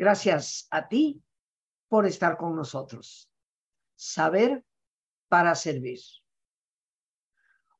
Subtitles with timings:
[0.00, 1.22] Gracias a ti
[1.86, 3.30] por estar con nosotros.
[3.94, 4.64] Saber
[5.28, 6.00] para servir.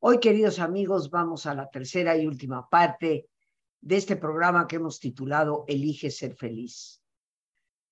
[0.00, 3.30] Hoy, queridos amigos, vamos a la tercera y última parte
[3.80, 7.02] de este programa que hemos titulado Elige ser feliz.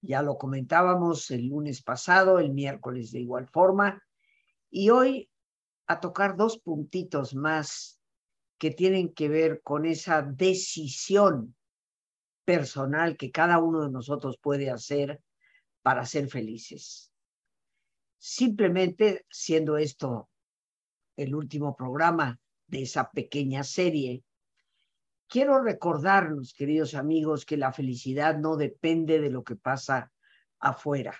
[0.02, 4.04] Ya lo comentábamos el lunes pasado, el miércoles de igual forma,
[4.68, 5.30] y hoy
[5.86, 7.98] a tocar dos puntitos más
[8.58, 11.56] que tienen que ver con esa decisión
[12.48, 15.20] personal que cada uno de nosotros puede hacer
[15.82, 17.12] para ser felices.
[18.16, 20.30] Simplemente siendo esto
[21.14, 24.24] el último programa de esa pequeña serie,
[25.26, 30.10] quiero recordarnos, queridos amigos, que la felicidad no depende de lo que pasa
[30.58, 31.18] afuera.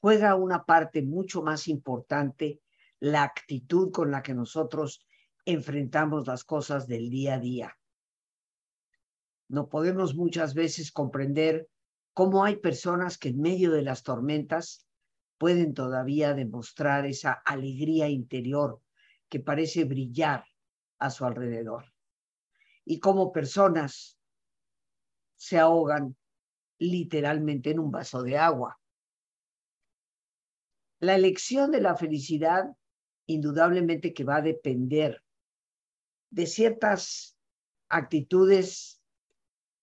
[0.00, 2.62] Juega una parte mucho más importante
[3.00, 5.06] la actitud con la que nosotros
[5.44, 7.76] enfrentamos las cosas del día a día.
[9.48, 11.68] No podemos muchas veces comprender
[12.12, 14.86] cómo hay personas que en medio de las tormentas
[15.38, 18.80] pueden todavía demostrar esa alegría interior
[19.28, 20.44] que parece brillar
[20.98, 21.92] a su alrededor.
[22.84, 24.18] Y cómo personas
[25.36, 26.16] se ahogan
[26.78, 28.80] literalmente en un vaso de agua.
[31.00, 32.64] La elección de la felicidad
[33.26, 35.22] indudablemente que va a depender
[36.30, 37.36] de ciertas
[37.88, 39.02] actitudes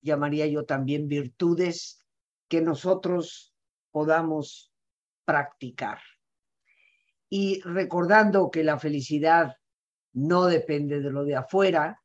[0.04, 2.06] llamaría yo también virtudes
[2.48, 3.56] que nosotros
[3.92, 4.72] podamos
[5.26, 6.00] practicar.
[7.30, 9.56] Y recordando que la felicidad
[10.12, 12.04] no depende de lo de afuera,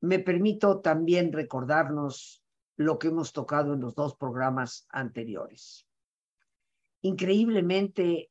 [0.00, 2.44] me permito también recordarnos
[2.76, 5.86] lo que hemos tocado en los dos programas anteriores.
[7.00, 8.30] Increíblemente,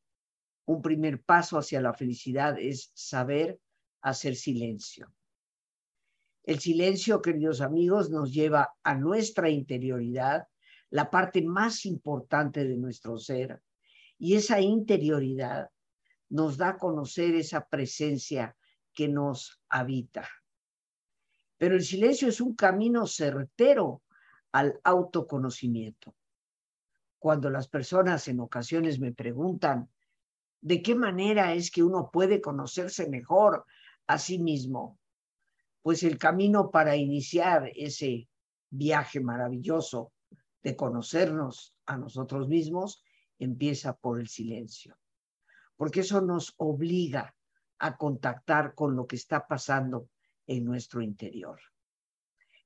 [0.66, 3.60] un primer paso hacia la felicidad es saber
[4.02, 5.14] hacer silencio.
[6.44, 10.48] El silencio, queridos amigos, nos lleva a nuestra interioridad,
[10.90, 13.62] la parte más importante de nuestro ser,
[14.18, 15.70] y esa interioridad
[16.30, 18.56] nos da a conocer esa presencia
[18.94, 20.28] que nos habita.
[21.58, 24.02] Pero el silencio es un camino certero
[24.52, 26.16] al autoconocimiento.
[27.20, 29.90] Cuando las personas en ocasiones me preguntan
[30.60, 33.66] de qué manera es que uno puede conocerse mejor
[34.08, 35.00] a sí mismo,
[35.82, 38.30] pues el camino para iniciar ese
[38.70, 40.14] viaje maravilloso
[40.64, 43.04] de conocernos a nosotros mismos
[43.40, 44.98] empieza por el silencio,
[45.76, 47.36] porque eso nos obliga
[47.80, 50.10] a contactar con lo que está pasando
[50.46, 51.60] en nuestro interior.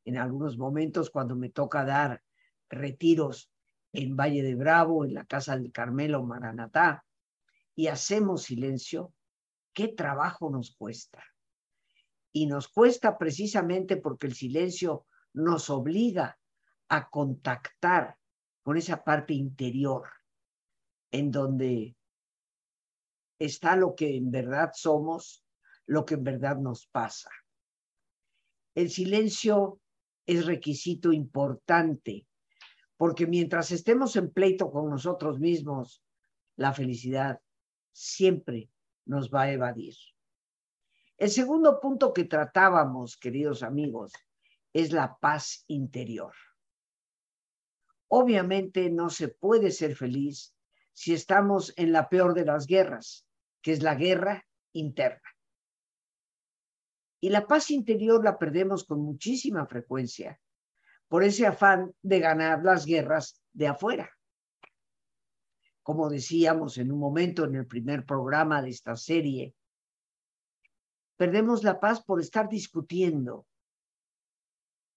[0.04, 2.22] En algunos momentos, cuando me toca dar
[2.70, 3.50] retiros
[3.94, 7.06] en Valle de Bravo, en la Casa del Carmelo, Maranatá,
[7.74, 9.14] y hacemos silencio,
[9.74, 11.24] ¿qué trabajo nos cuesta?
[12.36, 16.38] Y nos cuesta precisamente porque el silencio nos obliga
[16.90, 18.18] a contactar
[18.62, 20.04] con esa parte interior
[21.12, 21.96] en donde
[23.40, 25.46] está lo que en verdad somos,
[25.86, 27.30] lo que en verdad nos pasa.
[28.76, 29.80] El silencio
[30.26, 32.28] es requisito importante
[32.98, 36.04] porque mientras estemos en pleito con nosotros mismos,
[36.58, 37.40] la felicidad
[37.94, 38.70] siempre
[39.06, 39.96] nos va a evadir.
[41.18, 44.12] El segundo punto que tratábamos, queridos amigos,
[44.74, 46.34] es la paz interior.
[48.10, 50.54] Obviamente no se puede ser feliz
[50.92, 53.26] si estamos en la peor de las guerras,
[53.62, 55.30] que es la guerra interna.
[57.22, 60.40] Y la paz interior la perdemos con muchísima frecuencia
[61.08, 64.12] por ese afán de ganar las guerras de afuera.
[65.82, 69.56] Como decíamos en un momento en el primer programa de esta serie,
[71.18, 73.46] Perdemos la paz por estar discutiendo,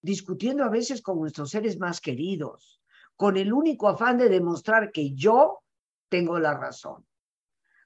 [0.01, 2.81] discutiendo a veces con nuestros seres más queridos,
[3.15, 5.63] con el único afán de demostrar que yo
[6.09, 7.05] tengo la razón.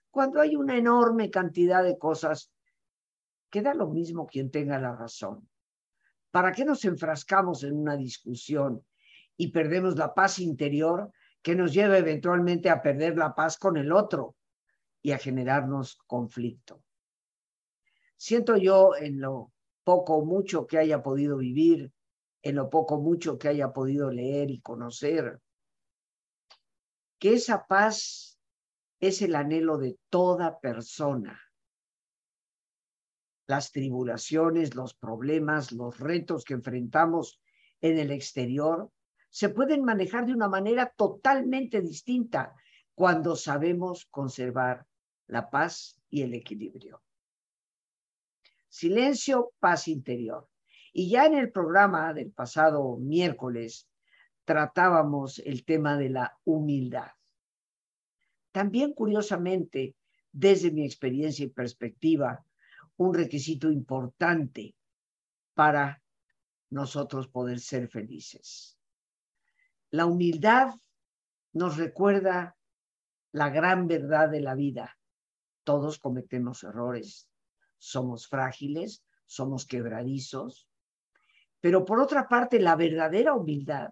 [0.09, 2.51] Cuando hay una enorme cantidad de cosas,
[3.49, 5.47] queda lo mismo quien tenga la razón.
[6.31, 8.83] ¿Para qué nos enfrascamos en una discusión
[9.37, 13.91] y perdemos la paz interior que nos lleva eventualmente a perder la paz con el
[13.91, 14.35] otro
[15.01, 16.82] y a generarnos conflicto?
[18.25, 19.51] Siento yo en lo
[19.83, 21.91] poco o mucho que haya podido vivir,
[22.41, 25.41] en lo poco o mucho que haya podido leer y conocer,
[27.19, 28.39] que esa paz
[29.01, 31.37] es el anhelo de toda persona.
[33.45, 37.41] Las tribulaciones, los problemas, los retos que enfrentamos
[37.81, 38.89] en el exterior
[39.31, 42.55] se pueden manejar de una manera totalmente distinta
[42.95, 44.87] cuando sabemos conservar
[45.27, 47.03] la paz y el equilibrio.
[48.73, 50.49] Silencio, paz interior.
[50.93, 53.87] Y ya en el programa del pasado miércoles
[54.45, 57.11] tratábamos el tema de la humildad.
[58.51, 59.95] También, curiosamente,
[60.31, 62.43] desde mi experiencia y perspectiva,
[62.97, 64.75] un requisito importante
[65.53, 66.01] para
[66.71, 68.79] nosotros poder ser felices.
[69.91, 70.73] La humildad
[71.51, 72.57] nos recuerda
[73.33, 74.97] la gran verdad de la vida.
[75.63, 77.29] Todos cometemos errores,
[77.83, 80.69] somos frágiles, somos quebradizos,
[81.59, 83.91] pero por otra parte, la verdadera humildad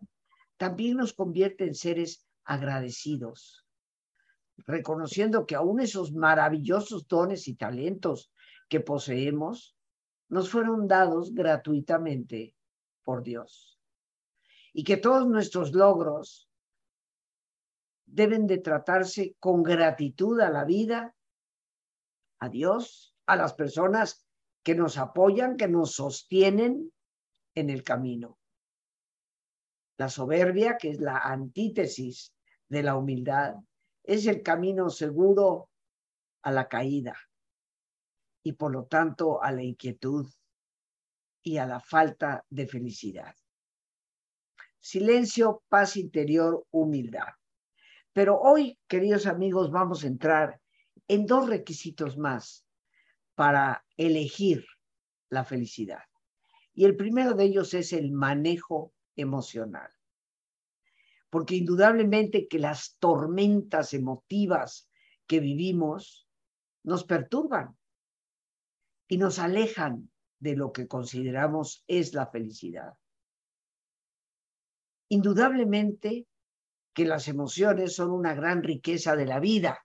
[0.57, 3.65] también nos convierte en seres agradecidos,
[4.57, 8.31] reconociendo que aún esos maravillosos dones y talentos
[8.69, 9.75] que poseemos
[10.29, 12.55] nos fueron dados gratuitamente
[13.03, 13.77] por Dios.
[14.71, 16.49] Y que todos nuestros logros
[18.05, 21.13] deben de tratarse con gratitud a la vida,
[22.39, 24.27] a Dios, a las personas
[24.61, 26.91] que nos apoyan, que nos sostienen
[27.55, 28.37] en el camino.
[29.97, 32.33] La soberbia, que es la antítesis
[32.67, 33.55] de la humildad,
[34.03, 35.69] es el camino seguro
[36.41, 37.17] a la caída
[38.43, 40.27] y por lo tanto a la inquietud
[41.41, 43.33] y a la falta de felicidad.
[44.77, 47.29] Silencio, paz interior, humildad.
[48.11, 50.59] Pero hoy, queridos amigos, vamos a entrar
[51.07, 52.65] en dos requisitos más
[53.41, 54.67] para elegir
[55.31, 56.03] la felicidad.
[56.75, 59.89] Y el primero de ellos es el manejo emocional.
[61.31, 64.91] Porque indudablemente que las tormentas emotivas
[65.25, 66.29] que vivimos
[66.83, 67.75] nos perturban
[69.07, 72.93] y nos alejan de lo que consideramos es la felicidad.
[75.09, 76.27] Indudablemente
[76.93, 79.83] que las emociones son una gran riqueza de la vida,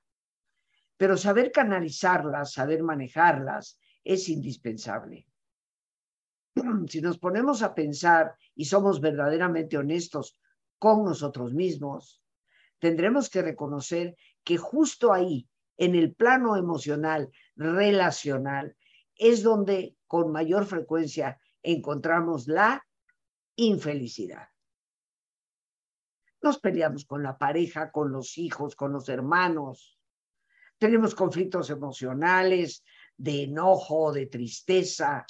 [0.97, 5.27] pero saber canalizarlas, saber manejarlas, es indispensable.
[6.89, 10.39] Si nos ponemos a pensar y somos verdaderamente honestos
[10.79, 12.23] con nosotros mismos,
[12.79, 15.49] tendremos que reconocer que justo ahí,
[15.79, 18.77] en el plano emocional, relacional,
[19.15, 22.87] es donde con mayor frecuencia encontramos la
[23.57, 24.49] infelicidad.
[26.43, 29.96] Nos peleamos con la pareja, con los hijos, con los hermanos.
[30.79, 32.85] Tenemos conflictos emocionales,
[33.17, 35.25] de enojo, de tristeza,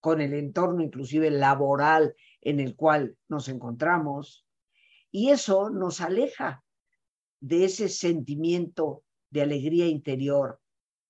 [0.00, 4.46] con el entorno inclusive laboral en el cual nos encontramos.
[5.10, 6.64] Y eso nos aleja
[7.40, 10.60] de ese sentimiento de alegría interior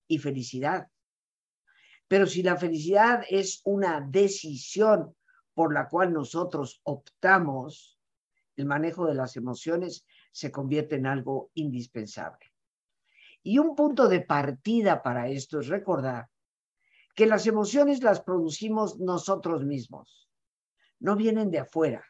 [0.07, 0.87] y felicidad.
[2.07, 5.15] Pero si la felicidad es una decisión
[5.53, 7.97] por la cual nosotros optamos,
[8.57, 12.50] el manejo de las emociones se convierte en algo indispensable.
[13.43, 16.29] Y un punto de partida para esto es recordar
[17.15, 20.29] que las emociones las producimos nosotros mismos,
[20.99, 22.05] no vienen de afuera.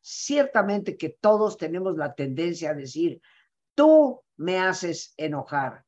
[0.00, 3.20] Ciertamente que todos tenemos la tendencia a decir,
[3.74, 5.84] tú me haces enojar,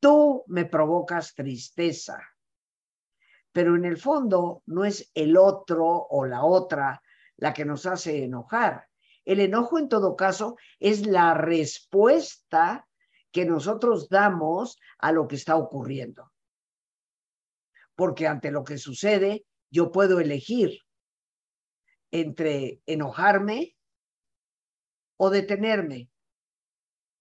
[0.00, 2.18] tú me provocas tristeza,
[3.52, 7.02] pero en el fondo no es el otro o la otra
[7.36, 8.88] la que nos hace enojar.
[9.24, 12.88] El enojo, en todo caso, es la respuesta
[13.32, 16.32] que nosotros damos a lo que está ocurriendo.
[17.94, 20.80] Porque ante lo que sucede, yo puedo elegir
[22.10, 23.76] entre enojarme
[25.16, 26.08] o detenerme,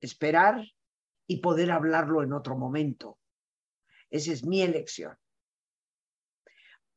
[0.01, 0.65] esperar
[1.27, 3.19] y poder hablarlo en otro momento.
[4.09, 5.17] Esa es mi elección.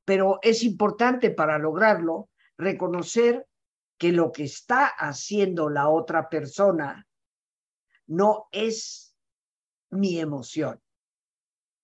[0.04, 3.46] Pero es importante para lograrlo reconocer
[3.98, 7.06] que lo que está haciendo la otra persona
[8.06, 9.16] no es
[9.90, 10.80] mi emoción.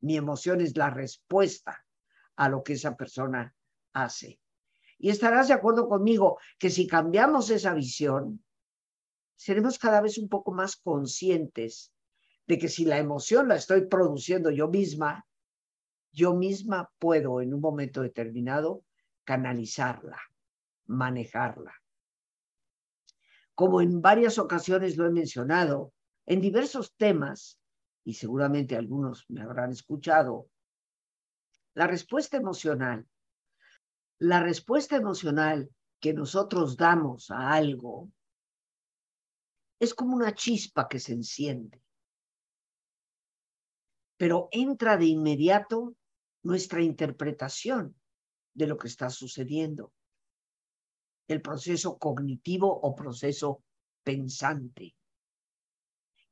[0.00, 1.84] Mi emoción es la respuesta
[2.36, 3.54] a lo que esa persona
[3.92, 4.40] hace.
[4.98, 8.44] Y estarás de acuerdo conmigo que si cambiamos esa visión,
[9.36, 11.92] seremos cada vez un poco más conscientes
[12.46, 15.26] de que si la emoción la estoy produciendo yo misma,
[16.12, 18.84] yo misma puedo en un momento determinado
[19.24, 20.18] canalizarla
[20.88, 21.74] manejarla.
[23.54, 25.92] Como en varias ocasiones lo he mencionado,
[26.28, 27.58] en diversos temas,
[28.04, 30.50] y seguramente algunos me habrán escuchado,
[31.74, 33.08] la respuesta emocional,
[34.18, 38.10] la respuesta emocional que nosotros damos a algo
[39.80, 41.82] es como una chispa que se enciende.
[44.18, 45.96] Pero entra de inmediato
[46.42, 47.98] nuestra interpretación
[48.52, 49.94] de lo que está sucediendo
[51.26, 53.62] el proceso cognitivo o proceso
[54.02, 54.97] pensante.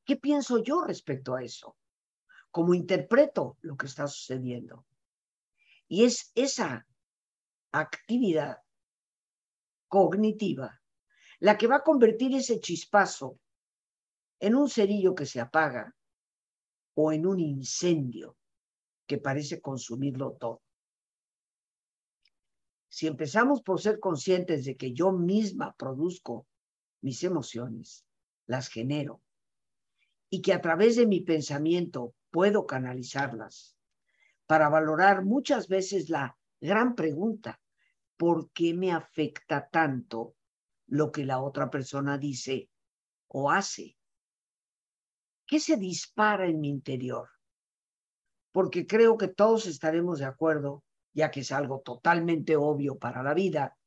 [0.07, 1.75] ¿Qué pienso yo respecto a eso?
[2.49, 4.85] ¿Cómo interpreto lo que está sucediendo?
[5.89, 6.87] Y es esa
[7.73, 8.59] actividad
[9.89, 10.81] cognitiva
[11.39, 13.37] la que va a convertir ese chispazo
[14.39, 15.93] en un cerillo que se apaga
[16.93, 18.37] o en un incendio
[19.05, 20.61] que parece consumirlo todo.
[22.87, 26.47] Si empezamos por ser conscientes de que yo misma produzco
[27.01, 28.05] mis emociones,
[28.45, 29.21] las genero,
[30.29, 33.77] y que a través de mi pensamiento puedo canalizarlas
[34.45, 37.59] para valorar muchas veces la gran pregunta,
[38.15, 40.35] ¿por qué me afecta tanto
[40.87, 42.69] lo que la otra persona dice
[43.27, 43.97] o hace?
[45.45, 47.29] ¿Qué se dispara en mi interior?
[48.51, 53.33] Porque creo que todos estaremos de acuerdo, ya que es algo totalmente obvio para la
[53.33, 53.77] vida,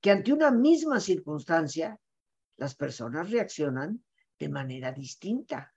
[0.00, 1.98] que ante una misma circunstancia
[2.56, 4.04] las personas reaccionan
[4.38, 5.74] de manera distinta.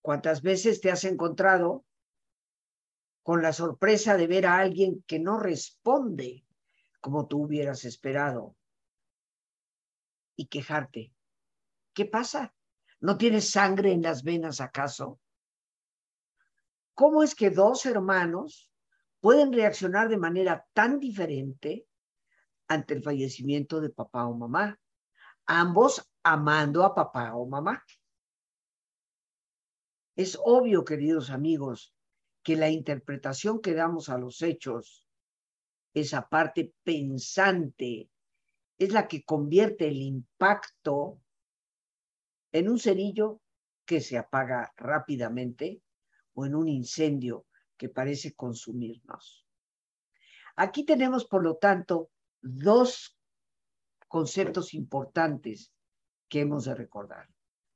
[0.00, 1.84] ¿Cuántas veces te has encontrado
[3.22, 6.46] con la sorpresa de ver a alguien que no responde
[7.00, 8.56] como tú hubieras esperado
[10.36, 11.12] y quejarte?
[11.92, 12.54] ¿Qué pasa?
[13.00, 15.20] ¿No tienes sangre en las venas acaso?
[16.94, 18.70] ¿Cómo es que dos hermanos
[19.20, 21.86] pueden reaccionar de manera tan diferente
[22.68, 24.78] ante el fallecimiento de papá o mamá?
[25.46, 27.84] Ambos amando a papá o mamá.
[30.16, 31.94] Es obvio, queridos amigos,
[32.42, 35.06] que la interpretación que damos a los hechos,
[35.94, 38.10] esa parte pensante,
[38.78, 41.20] es la que convierte el impacto
[42.52, 43.40] en un cerillo
[43.84, 45.82] que se apaga rápidamente
[46.34, 49.46] o en un incendio que parece consumirnos.
[50.56, 52.10] Aquí tenemos, por lo tanto,
[52.40, 53.15] dos
[54.08, 55.72] conceptos importantes
[56.28, 57.28] que hemos de recordar.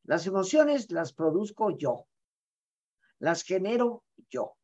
[0.05, 2.07] Las emociones las produzco yo,
[3.19, 4.57] las genero yo.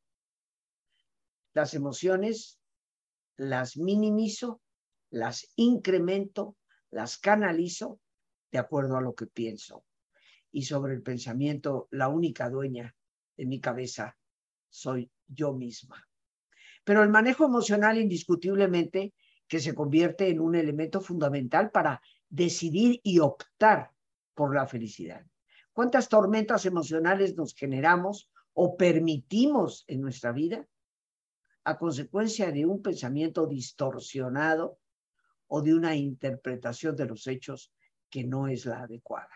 [1.53, 2.59] Las emociones
[3.37, 4.61] las minimizo,
[5.11, 6.57] las incremento,
[6.91, 8.01] las canalizo
[8.51, 9.85] de acuerdo a lo que pienso
[10.51, 12.95] y sobre el pensamiento, la única dueña
[13.37, 14.17] de mi cabeza
[14.71, 16.09] soy yo misma.
[16.85, 19.13] Pero el manejo emocional indiscutiblemente
[19.49, 23.93] que se convierte en un elemento fundamental para decidir y optar
[24.35, 25.25] por la felicidad.
[25.73, 30.67] ¿Cuántas tormentas emocionales nos generamos o permitimos en nuestra vida
[31.65, 34.79] a consecuencia de un pensamiento distorsionado
[35.49, 37.73] o de una interpretación de los hechos
[38.11, 39.31] que no es la adecuada?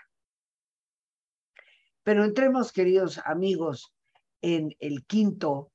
[2.02, 3.95] Pero entremos, queridos amigos,
[4.40, 5.73] en el quinto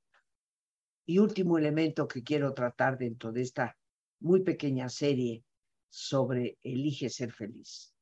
[1.05, 3.77] y último elemento que quiero tratar dentro de esta
[4.25, 5.45] muy pequeña serie
[5.87, 7.93] sobre Elige ser feliz.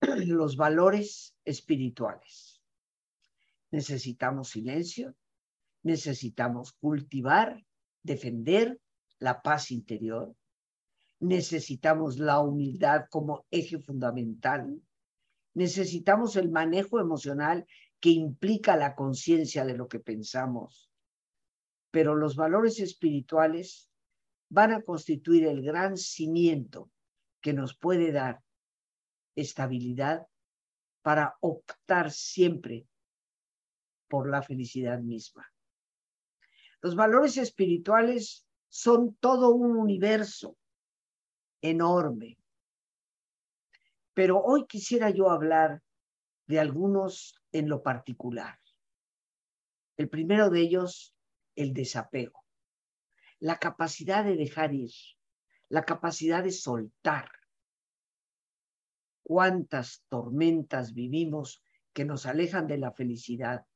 [0.00, 2.62] Los valores espirituales.
[3.72, 5.16] Necesitamos silencio,
[5.82, 7.60] necesitamos cultivar,
[8.04, 8.80] defender
[9.18, 10.32] la paz interior,
[11.18, 14.80] necesitamos la humildad como eje fundamental,
[15.54, 17.66] necesitamos el manejo emocional
[17.98, 20.88] que implica la conciencia de lo que pensamos.
[21.90, 23.91] Pero los valores espirituales
[24.52, 26.90] van a constituir el gran cimiento
[27.40, 28.42] que nos puede dar
[29.34, 30.26] estabilidad
[31.00, 32.86] para optar siempre
[34.08, 35.50] por la felicidad misma.
[36.82, 40.58] Los valores espirituales son todo un universo
[41.62, 42.36] enorme,
[44.12, 45.82] pero hoy quisiera yo hablar
[46.46, 48.58] de algunos en lo particular.
[49.96, 51.16] El primero de ellos,
[51.56, 52.41] el desapego,
[53.42, 54.92] la capacidad de dejar ir,
[55.68, 57.28] la capacidad de soltar.
[59.24, 61.60] Cuántas tormentas vivimos
[61.92, 63.66] que nos alejan de la felicidad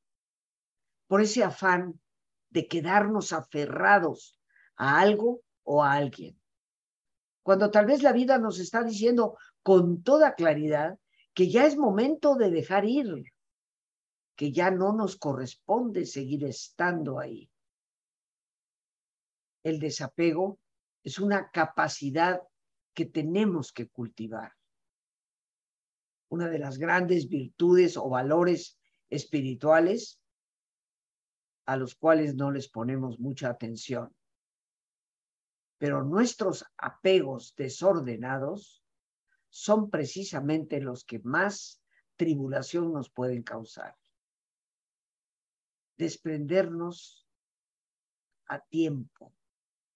[1.07, 1.99] por ese afán
[2.49, 4.39] de quedarnos aferrados
[4.77, 6.39] a algo o a alguien.
[7.43, 10.97] Cuando tal vez la vida nos está diciendo, con toda claridad
[11.33, 13.33] que ya es momento de dejar ir,
[14.37, 17.51] que ya no nos corresponde seguir estando ahí.
[19.67, 20.61] El desapego
[21.03, 22.41] es una capacidad
[22.93, 24.53] que tenemos que cultivar.
[26.29, 30.21] Una de las grandes virtudes o valores espirituales
[31.65, 34.15] a los cuales no les ponemos mucha atención.
[35.77, 38.85] Pero nuestros apegos desordenados
[39.49, 41.83] son precisamente los que más
[42.15, 43.97] tribulación nos pueden causar.
[45.97, 47.27] Desprendernos
[48.45, 49.33] a tiempo,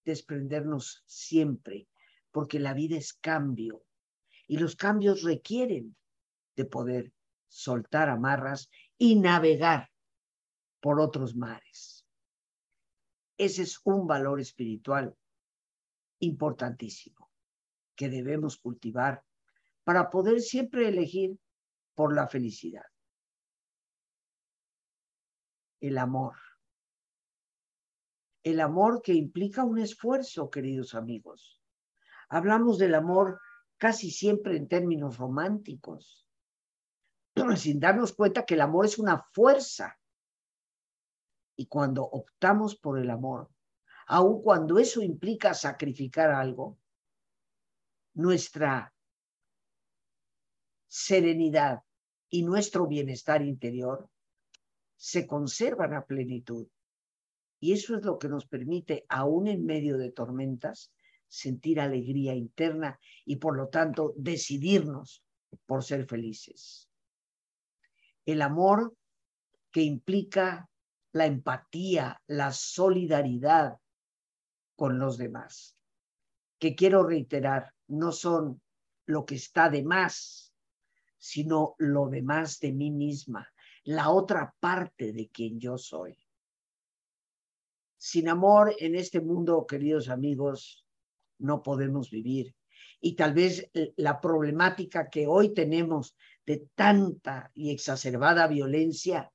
[0.05, 1.87] desprendernos siempre,
[2.31, 3.83] porque la vida es cambio
[4.47, 5.95] y los cambios requieren
[6.55, 7.13] de poder
[7.47, 9.89] soltar amarras y navegar
[10.79, 12.05] por otros mares.
[13.37, 15.15] Ese es un valor espiritual
[16.19, 17.31] importantísimo
[17.95, 19.23] que debemos cultivar
[19.83, 21.37] para poder siempre elegir
[21.95, 22.85] por la felicidad.
[25.79, 26.35] El amor.
[28.43, 31.61] El amor que implica un esfuerzo, queridos amigos.
[32.29, 33.39] Hablamos del amor
[33.77, 36.25] casi siempre en términos románticos,
[37.55, 39.99] sin darnos cuenta que el amor es una fuerza.
[41.55, 43.49] Y cuando optamos por el amor,
[44.07, 46.77] aun cuando eso implica sacrificar algo,
[48.13, 48.93] nuestra
[50.87, 51.83] serenidad
[52.29, 54.09] y nuestro bienestar interior
[54.95, 56.67] se conservan a plenitud.
[57.61, 60.91] Y eso es lo que nos permite, aún en medio de tormentas,
[61.27, 65.23] sentir alegría interna y por lo tanto decidirnos
[65.67, 66.89] por ser felices.
[68.25, 68.95] El amor
[69.69, 70.69] que implica
[71.13, 73.77] la empatía, la solidaridad
[74.75, 75.77] con los demás,
[76.57, 78.59] que quiero reiterar, no son
[79.05, 80.51] lo que está de más,
[81.19, 83.47] sino lo demás de mí misma,
[83.83, 86.17] la otra parte de quien yo soy.
[88.03, 90.83] Sin amor en este mundo, queridos amigos,
[91.37, 92.55] no podemos vivir.
[92.99, 99.31] Y tal vez la problemática que hoy tenemos de tanta y exacerbada violencia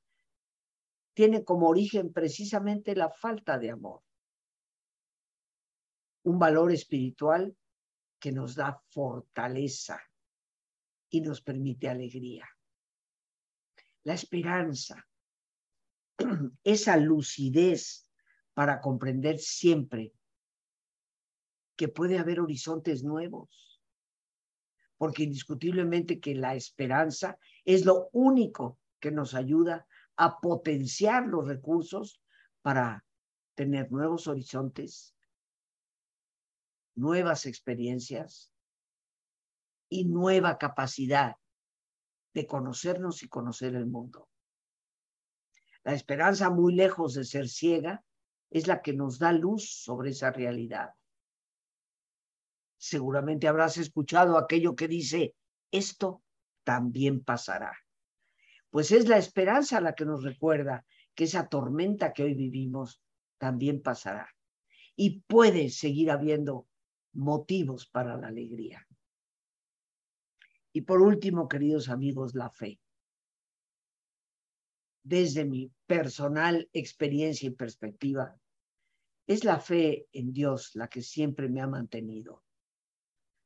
[1.15, 4.03] tiene como origen precisamente la falta de amor.
[6.25, 7.57] Un valor espiritual
[8.19, 10.03] que nos da fortaleza
[11.09, 12.49] y nos permite alegría.
[14.03, 15.07] La esperanza,
[16.65, 18.06] esa lucidez
[18.57, 20.15] para comprender siempre
[21.77, 23.83] que puede haber horizontes nuevos,
[24.97, 32.23] porque indiscutiblemente que la esperanza es lo único que nos ayuda a potenciar los recursos
[32.63, 33.04] para
[33.54, 35.15] tener nuevos horizontes,
[36.95, 38.50] nuevas experiencias
[39.91, 41.37] y nueva capacidad
[42.33, 44.30] de conocernos y conocer el mundo.
[45.85, 48.02] La esperanza, muy lejos de ser ciega,
[48.50, 50.91] es la que nos da luz sobre esa realidad.
[52.76, 55.35] Seguramente habrás escuchado aquello que dice,
[55.71, 56.23] esto
[56.65, 57.76] también pasará.
[58.71, 63.00] Pues es la esperanza la que nos recuerda que esa tormenta que hoy vivimos
[63.39, 64.28] también pasará.
[64.95, 66.69] Y puede seguir habiendo
[67.13, 68.87] motivos para la alegría.
[70.73, 72.78] Y por último, queridos amigos, la fe.
[75.06, 78.36] Desde mi personal experiencia y perspectiva,
[79.26, 82.42] es la fe en Dios la que siempre me ha mantenido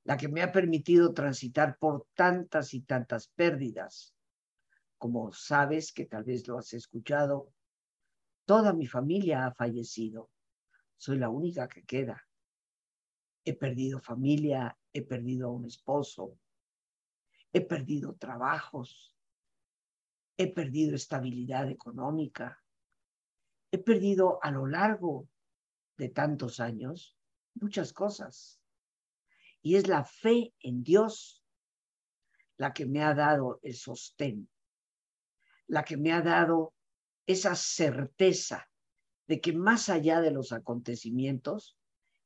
[0.05, 4.15] la que me ha permitido transitar por tantas y tantas pérdidas.
[4.99, 7.53] Como sabes, que tal vez lo has escuchado,
[8.45, 10.31] toda mi familia ha fallecido.
[10.97, 12.27] Soy la única que queda.
[13.45, 16.39] He perdido familia, he perdido a un esposo,
[17.53, 19.17] he perdido trabajos,
[20.41, 22.65] he perdido estabilidad económica,
[23.71, 25.29] he perdido a lo largo
[25.99, 27.15] de tantos años
[27.53, 28.59] muchas cosas.
[29.61, 31.45] Y es la fe en Dios
[32.57, 34.49] la que me ha dado el sostén,
[35.67, 36.73] la que me ha dado
[37.27, 38.67] esa certeza
[39.27, 41.77] de que más allá de los acontecimientos,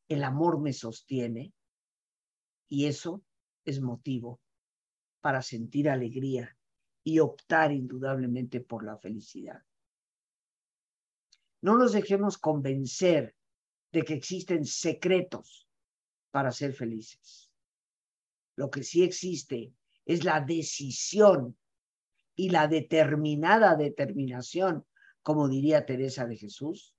[0.07, 1.53] el amor me sostiene
[2.69, 3.25] y eso
[3.65, 4.41] es motivo
[5.21, 6.54] para sentir alegría
[7.05, 9.63] y optar indudablemente por la felicidad.
[11.61, 13.37] No nos dejemos convencer
[13.93, 15.69] de que existen secretos
[16.31, 17.51] para ser felices.
[18.57, 19.73] Lo que sí existe
[20.05, 21.57] es la decisión
[22.35, 24.85] y la determinada determinación,
[25.23, 26.95] como diría Teresa de Jesús,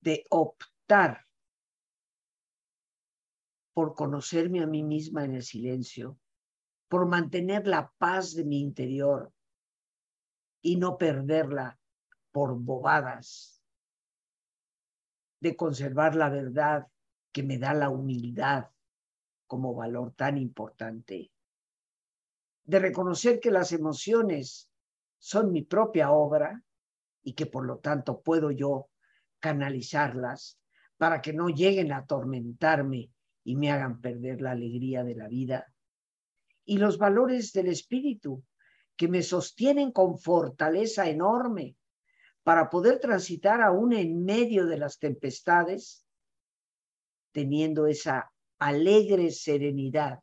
[0.00, 1.26] de optar
[3.72, 6.18] por conocerme a mí misma en el silencio,
[6.88, 9.32] por mantener la paz de mi interior
[10.62, 11.78] y no perderla
[12.32, 13.62] por bobadas,
[15.40, 16.86] de conservar la verdad
[17.32, 18.70] que me da la humildad
[19.46, 21.30] como valor tan importante,
[22.64, 24.68] de reconocer que las emociones
[25.18, 26.62] son mi propia obra
[27.22, 28.88] y que por lo tanto puedo yo
[29.40, 30.58] canalizarlas
[30.96, 33.10] para que no lleguen a atormentarme
[33.44, 35.72] y me hagan perder la alegría de la vida.
[36.66, 38.44] Y los valores del espíritu
[38.96, 41.76] que me sostienen con fortaleza enorme
[42.42, 46.06] para poder transitar aún en medio de las tempestades
[47.32, 50.20] teniendo esa alegre serenidad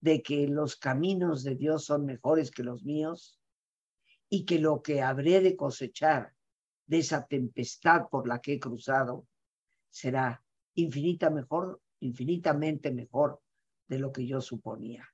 [0.00, 3.40] de que los caminos de Dios son mejores que los míos
[4.28, 6.34] y que lo que habré de cosechar
[6.86, 9.26] de esa tempestad por la que he cruzado
[9.88, 13.40] será infinita mejor, infinitamente mejor
[13.88, 15.08] de lo que yo suponía.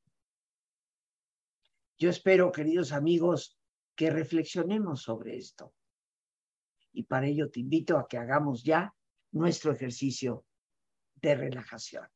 [1.99, 3.59] Yo espero, queridos amigos,
[3.95, 5.75] que reflexionemos sobre esto.
[6.93, 8.95] Y para ello te invito a que hagamos ya
[9.31, 10.45] nuestro ejercicio
[11.17, 12.07] de relajación.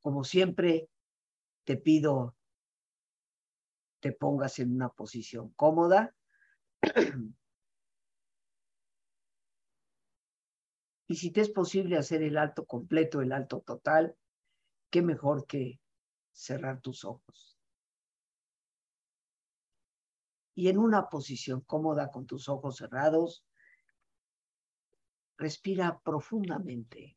[0.00, 0.88] Como siempre,
[1.64, 2.36] te pido
[4.00, 6.14] te pongas en una posición cómoda.
[11.06, 14.16] Y si te es posible hacer el alto completo, el alto total,
[14.90, 15.80] qué mejor que
[16.32, 17.58] cerrar tus ojos.
[20.54, 23.44] Y en una posición cómoda con tus ojos cerrados,
[25.38, 27.16] respira profundamente.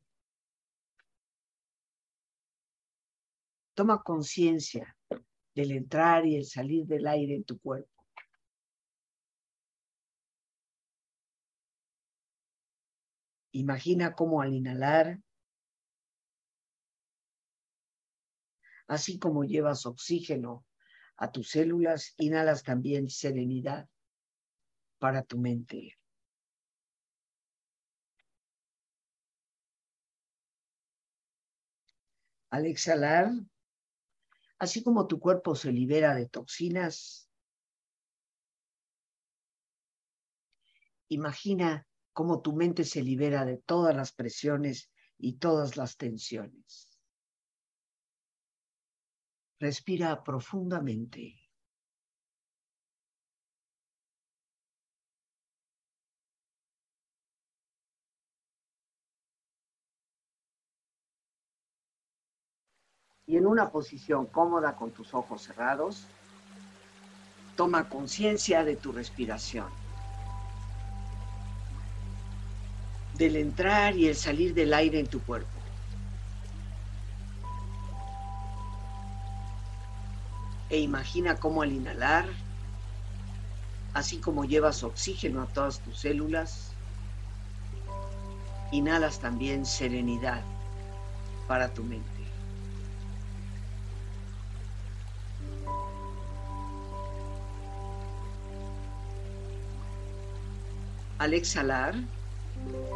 [3.74, 4.96] Toma conciencia
[5.56, 7.90] del entrar y el salir del aire en tu cuerpo.
[13.52, 15.20] Imagina cómo al inhalar,
[18.94, 20.66] así como llevas oxígeno
[21.18, 23.90] a tus células, inhalas también serenidad
[25.00, 25.98] para tu mente.
[32.52, 33.32] Al exhalar,
[34.60, 37.30] así como tu cuerpo se libera de toxinas,
[41.10, 46.93] imagina cómo tu mente se libera de todas las presiones y todas las tensiones.
[49.64, 51.40] Respira profundamente.
[63.26, 66.06] Y en una posición cómoda con tus ojos cerrados,
[67.56, 69.70] toma conciencia de tu respiración.
[73.18, 75.63] del entrar y el salir del aire en tu cuerpo.
[80.70, 82.26] E imagina cómo al inhalar,
[83.94, 86.76] así como llevas oxígeno a todas tus células,
[88.72, 90.44] inhalas también serenidad
[91.48, 92.10] para tu mente.
[101.20, 101.96] Al exhalar,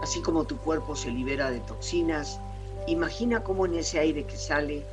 [0.01, 2.39] Así como tu cuerpo se libera de toxinas,
[2.88, 4.86] imagina cómo en ese aire que sale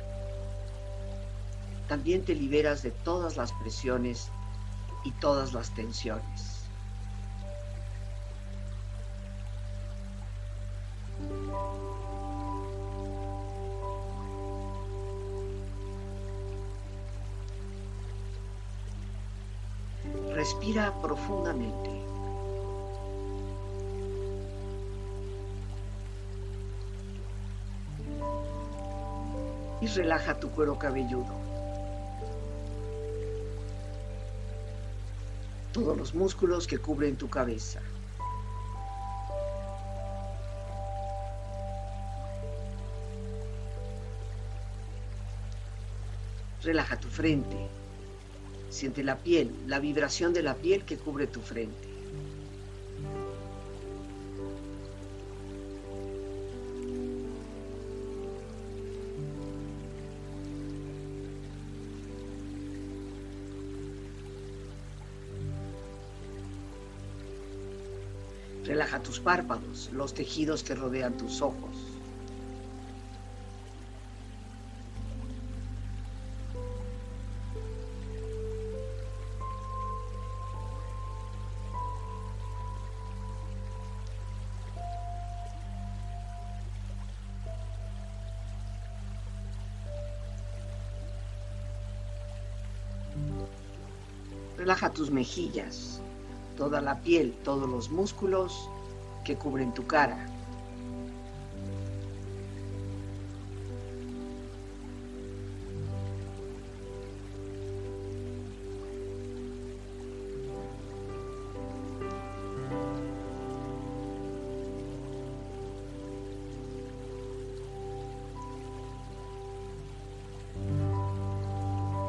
[1.87, 4.29] también te liberas de todas las presiones
[5.03, 6.63] y todas las tensiones.
[20.33, 21.95] Respira profundamente.
[29.81, 31.54] y relaja tu cuero cabelludo.
[35.75, 37.81] Todos los músculos que cubren tu cabeza.
[46.63, 47.57] Relaja tu frente.
[48.69, 51.94] Siente la piel, la vibración de la piel que cubre tu frente.
[69.05, 71.77] Tus párpados, los tejidos que rodean tus ojos.
[94.57, 96.01] Relaja tus mejillas,
[96.57, 98.67] toda la piel, todos los músculos
[99.25, 100.27] que cubren tu cara.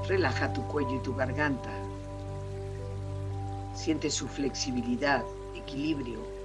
[0.07, 1.71] Relaja tu cuello y tu garganta.
[3.75, 5.25] Siente su flexibilidad,
[5.55, 6.36] equilibrio,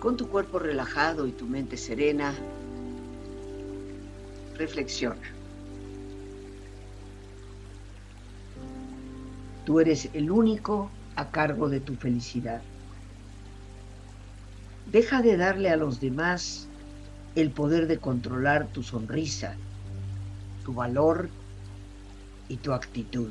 [0.00, 2.32] Con tu cuerpo relajado y tu mente serena,
[4.54, 5.34] reflexiona.
[9.64, 12.62] Tú eres el único a cargo de tu felicidad.
[14.86, 16.68] Deja de darle a los demás
[17.34, 19.56] el poder de controlar tu sonrisa,
[20.64, 21.28] tu valor
[22.48, 23.30] y tu actitud.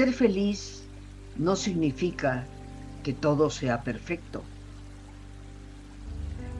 [0.00, 0.82] Ser feliz
[1.36, 2.46] no significa
[3.04, 4.42] que todo sea perfecto.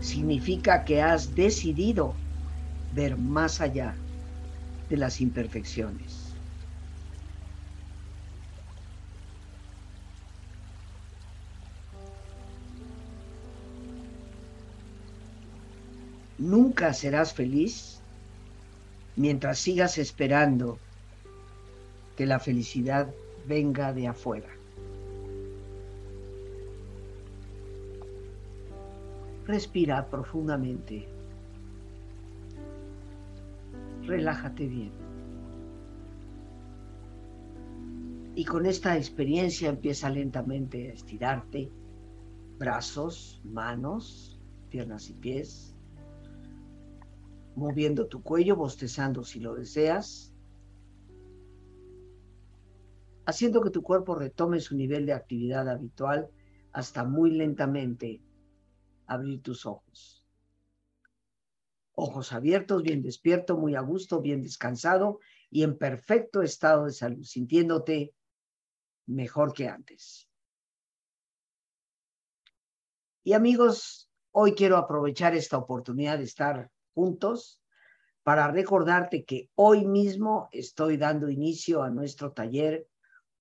[0.02, 2.12] Significa que has decidido
[2.94, 3.94] ver más allá
[4.90, 6.34] de las imperfecciones.
[16.36, 18.02] Nunca serás feliz
[19.16, 20.78] mientras sigas esperando
[22.18, 23.08] que la felicidad
[23.46, 24.48] venga de afuera.
[29.46, 31.08] Respira profundamente.
[34.06, 34.92] Relájate bien.
[38.34, 41.70] Y con esta experiencia empieza lentamente a estirarte.
[42.58, 45.74] Brazos, manos, piernas y pies.
[47.56, 50.29] Moviendo tu cuello, bostezando si lo deseas
[53.30, 56.28] haciendo que tu cuerpo retome su nivel de actividad habitual
[56.72, 58.22] hasta muy lentamente
[59.06, 60.26] abrir tus ojos.
[61.92, 65.18] Ojos abiertos, bien despierto, muy a gusto, bien descansado
[65.50, 68.14] y en perfecto estado de salud, sintiéndote
[69.06, 70.28] mejor que antes.
[73.22, 77.60] Y amigos, hoy quiero aprovechar esta oportunidad de estar juntos
[78.22, 82.86] para recordarte que hoy mismo estoy dando inicio a nuestro taller.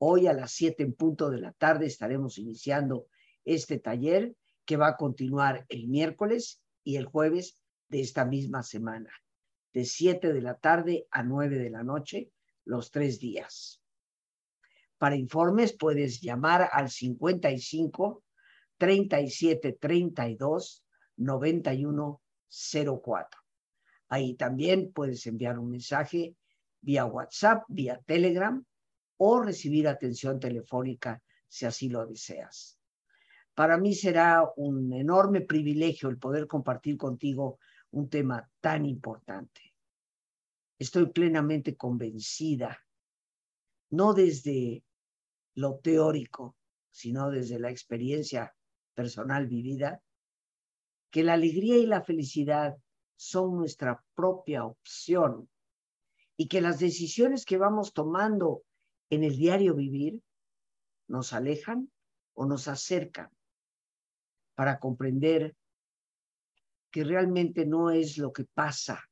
[0.01, 3.07] Hoy a las 7 en punto de la tarde estaremos iniciando
[3.43, 4.33] este taller
[4.63, 7.59] que va a continuar el miércoles y el jueves
[7.89, 9.11] de esta misma semana,
[9.73, 12.31] de 7 de la tarde a 9 de la noche,
[12.63, 13.81] los tres días.
[14.97, 18.23] Para informes puedes llamar al 55
[18.77, 20.85] 37 32
[21.17, 22.21] 91
[23.03, 23.41] 04.
[24.07, 26.37] Ahí también puedes enviar un mensaje
[26.79, 28.65] vía WhatsApp, vía Telegram
[29.21, 32.79] o recibir atención telefónica si así lo deseas.
[33.53, 37.59] Para mí será un enorme privilegio el poder compartir contigo
[37.91, 39.73] un tema tan importante.
[40.77, 42.79] Estoy plenamente convencida,
[43.89, 44.83] no desde
[45.55, 46.55] lo teórico,
[46.89, 48.55] sino desde la experiencia
[48.93, 50.01] personal vivida,
[51.11, 52.77] que la alegría y la felicidad
[53.17, 55.49] son nuestra propia opción
[56.37, 58.63] y que las decisiones que vamos tomando
[59.09, 60.21] en el diario vivir
[61.07, 61.91] nos alejan
[62.33, 63.29] o nos acercan
[64.55, 65.55] para comprender
[66.91, 69.03] que realmente no es lo que pasa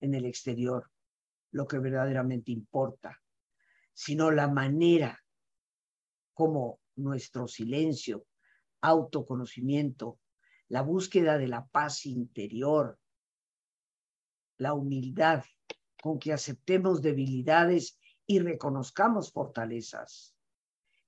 [0.00, 0.90] en el exterior
[1.52, 3.20] lo que verdaderamente importa,
[3.92, 5.22] sino la manera
[6.34, 8.26] como nuestro silencio,
[8.80, 10.20] autoconocimiento,
[10.68, 12.98] la búsqueda de la paz interior,
[14.58, 15.44] la humildad
[16.02, 17.98] con que aceptemos debilidades
[18.30, 20.34] y reconozcamos fortalezas,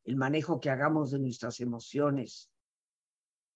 [0.05, 2.51] el manejo que hagamos de nuestras emociones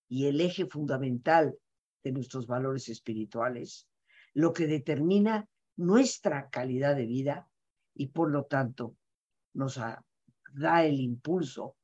[0.07, 1.59] y el eje fundamental
[2.03, 3.89] de nuestros valores espirituales,
[4.35, 7.49] lo que determina nuestra calidad de vida
[7.95, 8.97] y por lo tanto
[9.55, 9.81] nos
[10.53, 11.75] da el impulso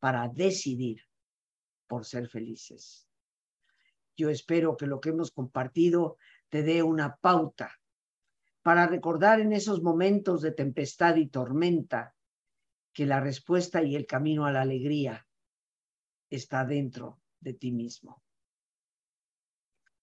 [0.00, 1.00] para decidir
[1.86, 3.06] por ser felices.
[4.16, 6.16] Yo espero que lo que hemos compartido
[6.48, 7.79] te dé una pauta
[8.62, 12.14] para recordar en esos momentos de tempestad y tormenta
[12.92, 15.26] que la respuesta y el camino a la alegría
[16.28, 18.22] está dentro de ti mismo.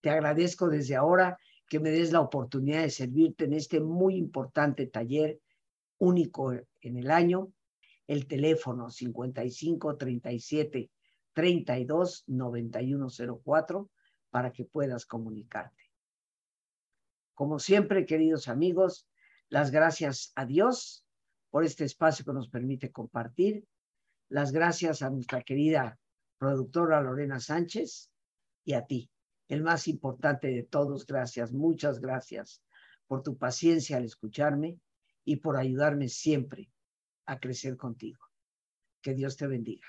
[0.01, 4.87] Te agradezco desde ahora que me des la oportunidad de servirte en este muy importante
[4.87, 5.39] taller
[5.97, 7.51] único en el año.
[8.07, 10.89] El teléfono 55 37
[11.33, 13.89] 32 9104
[14.29, 15.86] para que puedas comunicarte.
[17.37, 19.07] Como siempre, queridos amigos,
[19.47, 21.05] las gracias a Dios
[21.51, 23.63] por este espacio que nos permite compartir.
[24.27, 25.99] Las gracias a nuestra querida
[26.39, 28.09] productora Lorena Sánchez
[28.65, 29.11] y a ti,
[29.49, 31.05] el más importante de todos.
[31.05, 32.63] Gracias, muchas gracias
[33.05, 34.79] por tu paciencia al escucharme
[35.23, 36.71] y por ayudarme siempre
[37.27, 38.25] a crecer contigo.
[38.99, 39.85] Que Dios te bendiga.